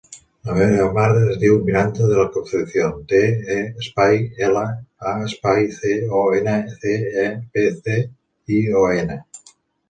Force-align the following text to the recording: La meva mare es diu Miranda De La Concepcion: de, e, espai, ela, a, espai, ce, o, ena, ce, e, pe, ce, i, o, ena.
La 0.47 0.53
meva 0.59 0.85
mare 0.93 1.19
es 1.33 1.35
diu 1.41 1.57
Miranda 1.65 2.07
De 2.11 2.15
La 2.19 2.23
Concepcion: 2.37 2.95
de, 3.11 3.19
e, 3.57 3.57
espai, 3.83 4.17
ela, 4.47 4.63
a, 5.11 5.13
espai, 5.27 5.69
ce, 5.77 5.93
o, 6.21 6.23
ena, 6.39 6.57
ce, 6.81 6.95
e, 7.27 7.27
pe, 7.53 7.69
ce, 7.85 8.01
i, 8.59 8.65
o, 8.83 8.89
ena. 9.05 9.21